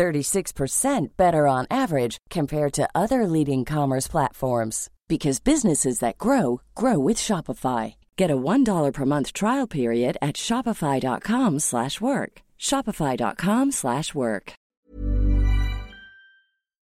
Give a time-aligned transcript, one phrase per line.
[0.00, 7.08] 36% better on average compared to other leading commerce platforms because businesses that grow grow
[7.08, 7.94] with Shopify.
[8.16, 12.42] Get a $1 per month trial period at shopify.com/work.
[12.58, 14.52] shopify.com/work.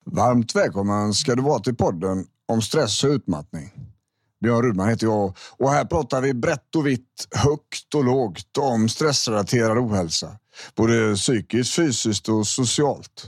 [0.07, 3.71] Varmt välkommen ska du vara till podden om stress och utmattning.
[4.43, 8.89] Björn Rudman heter jag och här pratar vi brett och vitt, högt och lågt om
[8.89, 10.39] stressrelaterad ohälsa.
[10.75, 13.27] Både psykiskt, fysiskt och socialt.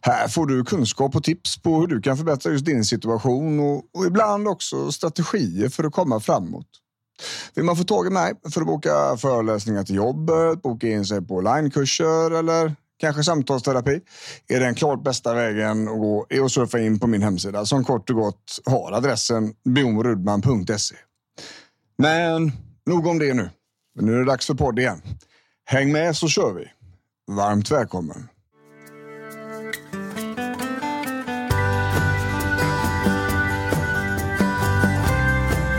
[0.00, 3.76] Här får du kunskap och tips på hur du kan förbättra just din situation och,
[3.76, 6.66] och ibland också strategier för att komma framåt.
[7.54, 11.26] Vill man få tag i mig för att boka föreläsningar till jobbet, boka in sig
[11.26, 14.00] på onlinekurser eller kanske samtalsterapi
[14.48, 17.84] är den klart bästa vägen att gå är att surfa in på min hemsida som
[17.84, 20.96] kort och gott har adressen bjornrudman.se.
[21.98, 22.52] Men
[22.86, 23.50] nog om det nu.
[24.00, 25.02] Nu är det dags för podd igen.
[25.70, 26.64] Häng med så kör vi.
[27.26, 28.28] Varmt välkommen.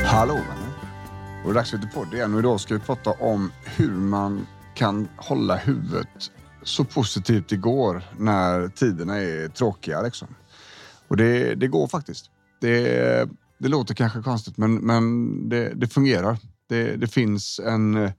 [0.06, 0.74] Hallå vänner.
[1.44, 4.48] Då är dags för lite podd igen och idag ska vi prata om hur man
[4.76, 6.32] kan hålla huvudet
[6.64, 10.02] så positivt det går när tiderna är tråkiga.
[10.02, 10.28] Liksom.
[11.08, 12.26] Och det, det går faktiskt.
[12.62, 16.38] Det, det låter kanske konstigt men, men det, det fungerar.
[16.68, 18.12] Det, det, finns en,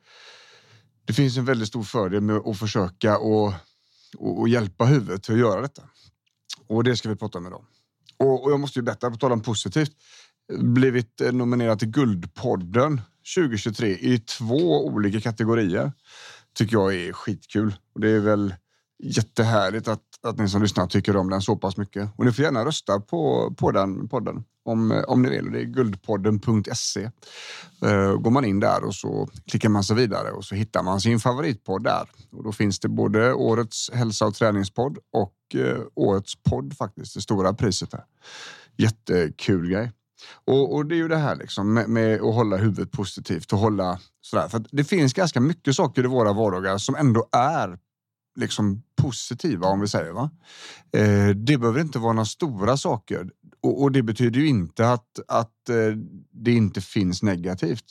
[1.10, 3.52] det finns en väldigt stor fördel med att försöka och,
[4.18, 5.82] och, och hjälpa huvudet till att göra detta.
[6.66, 7.64] Och det ska vi prata om idag.
[8.16, 9.92] Och, och jag måste ju berätta, på tal om positivt,
[10.58, 13.00] blivit eh, nominerad till Guldpodden
[13.36, 15.92] 2023 i två olika kategorier.
[16.54, 17.74] Tycker jag är skitkul.
[17.94, 18.54] Och det är väl
[19.02, 22.08] jättehärligt att, att ni som lyssnar tycker om den så pass mycket.
[22.16, 25.52] Och ni får gärna rösta på, på den podden om, eh, om ni vill.
[25.52, 27.10] Det är guldpodden.se.
[27.84, 30.82] Uh, eh, går man in där och så klickar man sig vidare och så hittar
[30.82, 32.08] man sin favoritpodd där.
[32.32, 37.20] Och då finns det både årets hälsa och träningspodd och uh, årets podd faktiskt, det
[37.20, 38.04] stora priset där.
[38.76, 39.92] Jättekul grej.
[40.46, 43.58] Och, och, det är ju det här liksom med, med, att hålla huvudet positivt och
[43.58, 44.48] hålla sådär.
[44.48, 47.78] För det finns ganska mycket saker i våra vardagar som ändå är
[48.40, 50.12] liksom positiva om vi säger.
[50.12, 50.30] Va?
[50.92, 53.30] Eh, det behöver inte vara några stora saker
[53.62, 55.96] och, och det betyder ju inte att, att eh,
[56.32, 57.84] det inte finns negativt.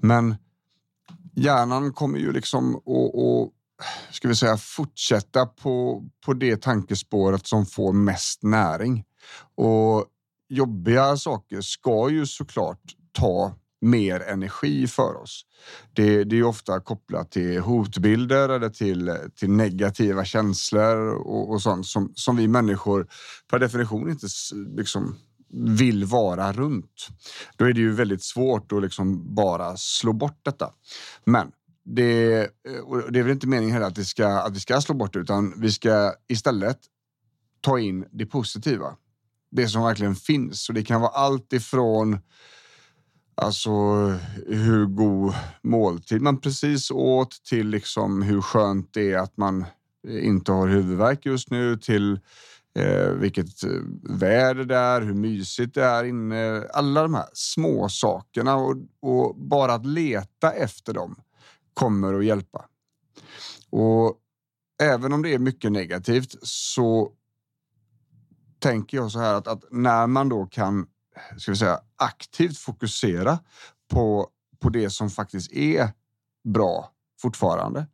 [0.00, 0.34] Men
[1.34, 3.52] hjärnan kommer ju liksom att
[4.10, 9.04] ska vi säga, fortsätta på, på det tankespåret som får mest näring.
[9.54, 10.06] Och
[10.48, 12.82] jobbiga saker ska ju såklart
[13.12, 15.46] ta mer energi för oss.
[15.92, 21.86] Det, det är ofta kopplat till hotbilder eller till, till negativa känslor och, och sånt
[21.86, 23.06] som, som vi människor
[23.50, 24.26] per definition inte
[24.76, 25.16] liksom
[25.52, 27.08] vill vara runt.
[27.56, 30.72] Då är det ju väldigt svårt att liksom bara slå bort detta.
[31.24, 31.52] Men
[31.84, 32.48] det,
[33.10, 35.18] det är väl inte meningen heller att, det ska, att vi ska slå bort det,
[35.18, 36.78] utan vi ska istället
[37.60, 38.96] ta in det positiva
[39.50, 40.68] det som verkligen finns.
[40.68, 42.18] Och det kan vara allt ifrån
[43.34, 43.70] alltså
[44.46, 49.64] hur god måltid man precis åt till liksom hur skönt det är att man
[50.08, 52.20] eh, inte har huvudvärk just nu till
[52.74, 53.70] eh, vilket eh,
[54.02, 56.66] väder det är, hur mysigt det är inne.
[56.72, 61.16] Alla de här små sakerna och, och bara att leta efter dem
[61.74, 62.64] kommer att hjälpa.
[63.70, 64.18] Och
[64.82, 67.12] även om det är mycket negativt så
[68.58, 70.86] tänker jag så här att, att, när man då kan
[71.36, 73.38] ska vi säga, aktivt fokusera
[73.90, 74.28] på,
[74.60, 75.90] på det som faktiskt är
[76.44, 76.90] bra
[77.20, 77.86] fortfarande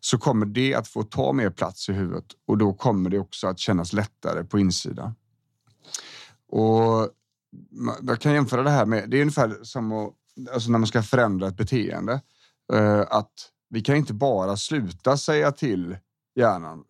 [0.00, 3.46] så kommer det att få ta mer plats i huvudet och då kommer det också
[3.46, 5.14] att kännas lättare på insidan.
[6.48, 7.08] Och
[8.02, 10.12] jag kan jämföra det här med, det är ungefär som att,
[10.52, 12.20] alltså när man ska förändra ett beteende.
[12.72, 13.32] Eh, att
[13.68, 15.96] vi kan inte bara sluta säga till
[16.34, 16.84] hjärnan,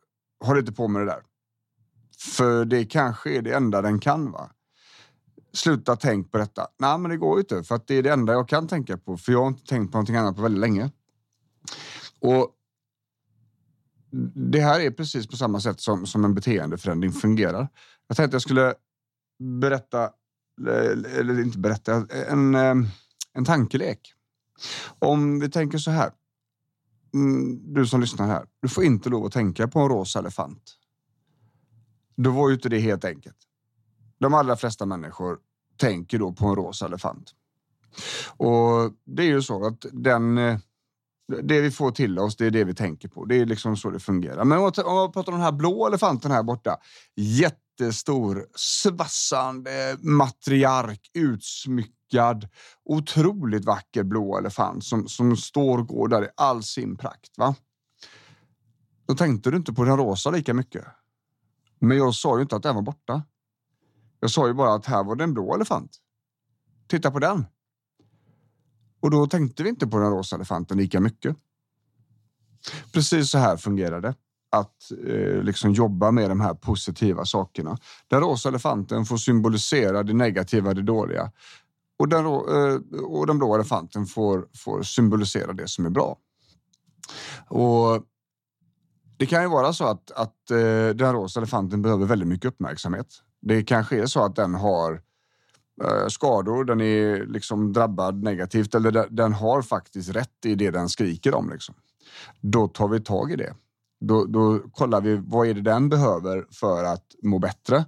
[0.44, 1.22] håll inte på med det där.
[2.18, 4.32] För det kanske är det enda den kan.
[4.32, 4.50] va?
[5.52, 6.66] Sluta tänk på detta.
[6.78, 8.98] Nej, men det går ju inte för att det är det enda jag kan tänka
[8.98, 9.16] på.
[9.16, 10.90] För jag har inte tänkt på någonting annat på väldigt länge.
[12.20, 12.56] Och
[14.34, 17.68] det här är precis på samma sätt som, som en beteendeförändring fungerar.
[18.06, 18.74] Jag tänkte jag skulle
[19.60, 20.02] berätta,
[20.68, 22.74] eh, eller inte berätta, en, eh,
[23.32, 24.14] en tankelek.
[24.98, 26.12] Om vi tänker så här.
[27.14, 30.78] Mm, du som lyssnar här, du får inte lov att tänka på en rosa elefant.
[32.16, 33.36] Då var ju inte det helt enkelt
[34.22, 35.38] de allra flesta människor
[35.76, 37.30] tänker då på en rosa elefant.
[38.36, 40.58] Och det är ju så att den eh,
[41.42, 43.24] det vi får till oss, det är det vi tänker på.
[43.24, 44.44] Det är liksom så det fungerar.
[44.44, 44.64] Men om
[44.94, 46.76] man pratar om den här blå elefanten här borta.
[47.16, 52.48] Jättestor, svassande matriark, utsmyckad,
[52.84, 57.38] otroligt vacker blå elefant som, som står och går där i all sin prakt.
[57.38, 57.54] Va?
[59.06, 60.84] Då tänkte du inte på den rosa lika mycket.
[61.78, 63.22] Men jag sa ju inte att den var borta.
[64.22, 65.96] Jag sa ju bara att här var det en blå elefant.
[66.88, 67.46] Titta på den.
[69.00, 71.36] Och då tänkte vi inte på den rosa elefanten lika mycket.
[72.92, 74.14] Precis så här fungerar det
[74.50, 77.78] att eh, liksom jobba med de här positiva sakerna.
[78.08, 81.32] Den rosa elefanten får symbolisera det negativa, det dåliga.
[81.98, 86.16] Och den, eh, och den blå elefanten får, får symbolisera det som är bra.
[87.48, 88.02] Och
[89.16, 93.06] det kan ju vara så att, att eh, den rosa elefanten behöver väldigt mycket uppmärksamhet.
[93.42, 94.92] Det kanske är så att den har
[95.84, 100.88] eh, skador, den är liksom drabbad negativt eller den har faktiskt rätt i det den
[100.88, 101.50] skriker om.
[101.50, 101.74] Liksom.
[102.40, 103.54] Då tar vi tag i det.
[104.00, 107.84] Då, då kollar vi vad är det den behöver för att må bättre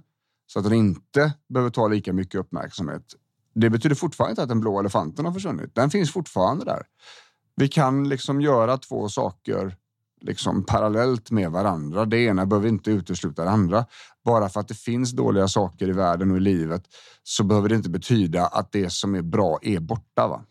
[0.47, 3.03] så att den inte behöver ta lika mycket uppmärksamhet.
[3.53, 5.75] Det betyder fortfarande inte att den blå elefanten har försvunnit.
[5.75, 6.83] Den finns fortfarande där.
[7.55, 9.75] Vi kan liksom göra två saker
[10.21, 12.05] liksom parallellt med varandra.
[12.05, 13.85] Det ena behöver inte utesluta det andra.
[14.25, 16.83] Bara för att det finns dåliga saker i världen och i livet
[17.23, 20.27] så behöver det inte betyda att det som är bra är borta.
[20.27, 20.45] Va?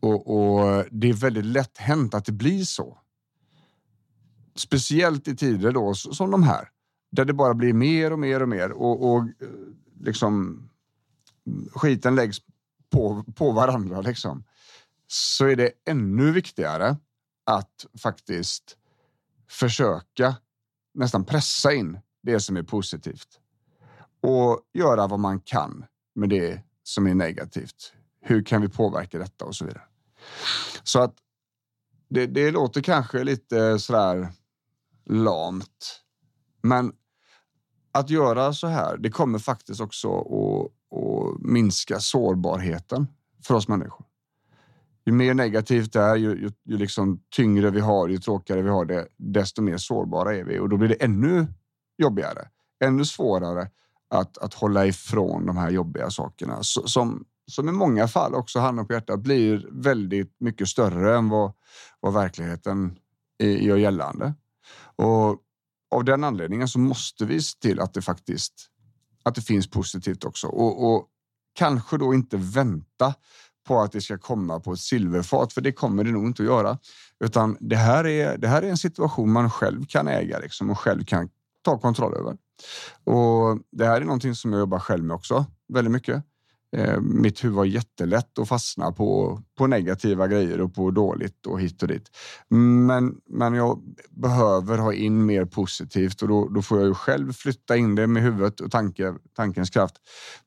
[0.00, 2.98] Och, och det är väldigt lätt hänt att det blir så.
[4.56, 6.68] Speciellt i tider då som de här
[7.10, 9.48] där det bara blir mer och mer och mer och, och eh,
[10.00, 10.62] liksom
[11.74, 12.38] skiten läggs
[12.90, 14.44] på, på varandra liksom.
[15.06, 16.96] Så är det ännu viktigare
[17.48, 18.76] att faktiskt
[19.50, 20.36] försöka
[20.94, 23.40] nästan pressa in det som är positivt
[24.22, 25.84] och göra vad man kan
[26.14, 27.92] med det som är negativt.
[28.20, 29.82] Hur kan vi påverka detta och så vidare.
[30.82, 31.14] Så att
[32.08, 34.32] det, det låter kanske lite sådär
[35.06, 36.02] lamt,
[36.62, 36.92] men
[37.92, 43.06] att göra så här, det kommer faktiskt också att, att minska sårbarheten
[43.42, 44.07] för oss människor
[45.08, 48.68] ju mer negativt det är, ju, ju, ju liksom tyngre vi har, ju tråkigare vi
[48.68, 51.46] har det, desto mer sårbara är vi och då blir det ännu
[51.98, 52.48] jobbigare,
[52.84, 53.70] ännu svårare
[54.10, 58.86] att, att hålla ifrån de här jobbiga sakerna som, som i många fall också handen
[58.86, 61.52] på hjärtat blir väldigt mycket större än vad,
[62.00, 62.98] vad verkligheten
[63.38, 64.34] gör gällande.
[64.96, 65.38] Och
[65.90, 68.54] av den anledningen så måste vi se till att det faktiskt
[69.22, 71.08] att det finns positivt också och, och
[71.54, 73.14] kanske då inte vänta
[73.68, 76.48] på att det ska komma på ett silverfat, för det kommer det nog inte att
[76.48, 76.78] göra.
[77.24, 80.78] Utan det här är, det här är en situation man själv kan äga liksom, och
[80.78, 81.28] själv kan
[81.64, 82.36] ta kontroll över.
[83.04, 86.24] Och Det här är någonting som jag jobbar själv med också väldigt mycket.
[86.76, 91.60] Eh, mitt huvud var jättelätt att fastna på, på negativa grejer och på dåligt och
[91.60, 92.10] hit och dit.
[92.48, 97.32] Men, men jag behöver ha in mer positivt och då, då får jag ju själv
[97.32, 99.94] flytta in det med huvudet och tanke, tankens kraft.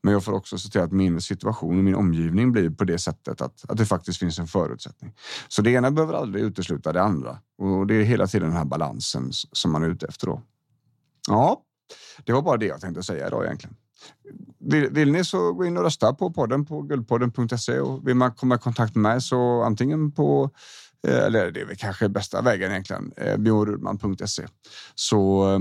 [0.03, 2.99] Men jag får också se till att min situation och min omgivning blir på det
[2.99, 5.13] sättet att, att det faktiskt finns en förutsättning.
[5.47, 8.65] Så det ena behöver aldrig utesluta det andra och det är hela tiden den här
[8.65, 10.41] balansen som man är ute efter då.
[11.29, 11.61] Ja,
[12.23, 13.75] det var bara det jag tänkte säga idag egentligen.
[14.71, 18.31] Vill, vill, ni så gå in och rösta på podden på guldpodden.se och vill man
[18.31, 20.49] komma i kontakt med mig så antingen på
[21.07, 24.47] eh, eller det är väl kanske bästa vägen egentligen, eh, bjornrudman.se.
[24.95, 25.59] Så eh,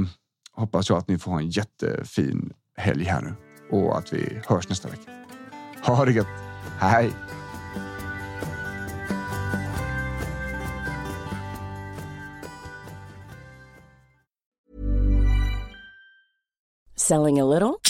[0.52, 3.35] hoppas jag att ni får ha en jättefin helg här nu
[3.79, 5.11] och att vi hörs nästa vecka.
[5.85, 6.26] Ha det gött.
[6.79, 7.11] Hej!
[16.97, 17.90] Selling a little